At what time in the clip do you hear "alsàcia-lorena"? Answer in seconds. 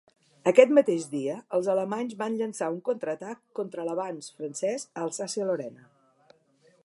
5.09-5.85